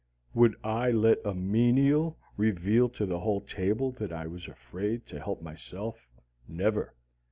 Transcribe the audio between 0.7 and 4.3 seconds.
let a menial reveal to the whole table that I